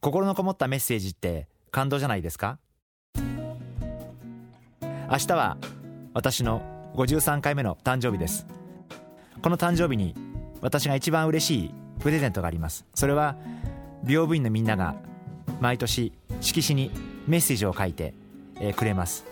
[0.00, 2.58] 心のこもったメッセージって感動じゃないですか？
[5.10, 5.56] 明日は
[6.14, 6.62] 私の
[6.94, 8.46] 53回目の誕生日です。
[9.42, 10.14] この誕生日に
[10.60, 12.86] 私が一番嬉しいプレゼントがあります。
[12.94, 13.36] それは
[14.04, 14.94] 美容部員のみんなが
[15.60, 16.92] 毎年色紙に
[17.26, 18.14] メッセージを書いて、
[18.60, 19.24] え、くれます。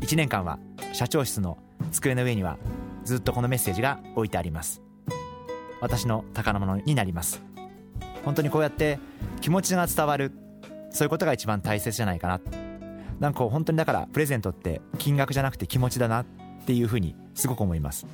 [0.00, 0.58] 1年間は
[0.92, 1.58] 社長室の
[1.90, 2.58] 机の上には
[3.04, 4.82] ずっとこのメッセージが置いてあります。
[5.80, 7.42] 私の宝物になります。
[8.24, 8.98] 本当にこうやって
[9.40, 10.32] 気持ちが伝わる。
[10.90, 12.40] そういうことが一番大切じゃないかな。
[13.20, 16.26] なんか本当にだからプレゼントって金額じゃなくて気持ちだなっ
[16.66, 18.06] ていうふうにすごく思います。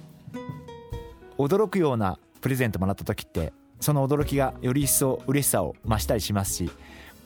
[1.39, 6.71] 驚くようなプレゼントもらった時ってその驚きがより一層嬉しさを増したりしますし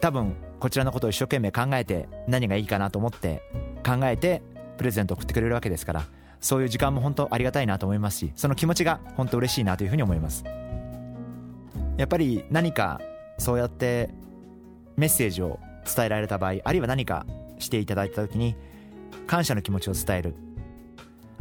[0.00, 3.42] 多分こちらのことを一生懸命考えて何がいいかなと思って
[3.84, 4.42] 考えて
[4.76, 6.04] プレゼントを送ってくれるわけですから
[6.40, 10.44] そういう時間も本当ありがたいなと思いますしその気持ちが本当嬉しいなというふうに思います。
[11.96, 13.00] やっぱり何か
[13.38, 14.10] そうやって
[14.96, 17.26] メッセージを伝えられた場合あるいは何か
[17.58, 18.56] していただいた時に
[19.26, 20.34] 感謝の気持ちを伝える。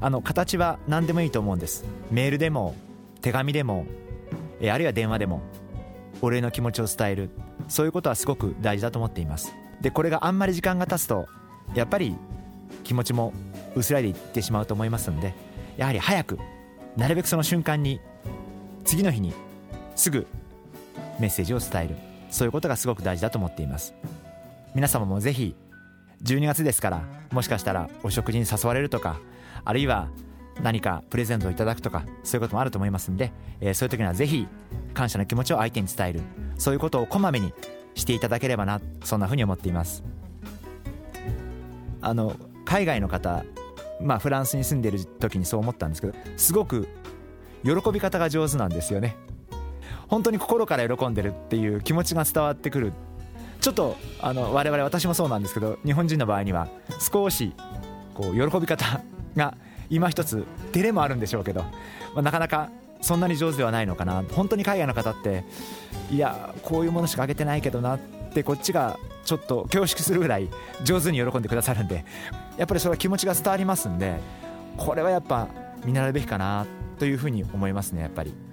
[0.01, 1.85] あの形は何でもいいと思うんです。
[2.11, 2.75] メールでも
[3.21, 3.85] 手紙でも
[4.59, 5.41] えあるいは電話でも
[6.21, 7.29] お礼の気持ちを伝える。
[7.67, 9.53] そういうことはすごく大事だと思っています。
[9.81, 11.27] でこれがあんまり時間が経つと
[11.75, 12.15] やっぱり
[12.83, 13.33] 気持ちも
[13.75, 15.33] 薄らいでいってしまうと思いますので
[15.77, 16.39] やはり早く
[16.95, 17.99] なるべくその瞬間に
[18.85, 19.33] 次の日に
[20.03, 20.27] すぐ
[21.17, 21.95] メッセージを伝える。
[22.29, 23.94] そういうことがすごく大事だと思っています。
[24.75, 25.55] 皆様もぜひ
[26.23, 29.22] 12月ですからもしかしたらお食事に誘われるとか
[29.63, 30.09] あるいは
[30.61, 34.45] 何かプレゼントをいただくとかそういうこともあると思いますんで、えー、そういう時にはぜひ
[34.94, 36.19] 感謝の気持ちを相手に伝える。
[36.57, 37.53] そういうことをこまめに
[37.95, 40.03] していただければなそんなふうに思っています。
[42.01, 42.35] あの
[42.66, 43.45] 海外の方
[44.01, 46.89] まあフランスに住んでいる時にそう思ったんですけどすごく
[47.63, 49.16] 喜び方が上手なんですよね。
[50.13, 52.94] 本当に心から喜んでるっていう気持ちが伝わってくる
[53.62, 56.68] ちょっとあの我々私もそうなんですけど日本人の場合には
[57.00, 57.51] 少し
[58.13, 59.02] こう喜び方
[59.35, 59.57] が
[59.90, 61.69] 今一つ照れもあるんでしょうけど、ま
[62.18, 62.69] あ、なかなか
[63.02, 65.46] そんなに上手ではないのかな本当に海外の方って
[66.12, 68.00] いやこういうものしかあげてないけどなっ
[68.35, 70.47] てこっちがちょっと恐縮するぐらい
[70.84, 72.06] 上手に喜んでくださるんで
[72.56, 74.19] やっぱりそれは気持ちが伝わりますんで
[74.78, 75.47] これはやっぱ
[75.84, 76.68] 見習うべきかな
[77.00, 78.53] というふうに思いますねやっぱり。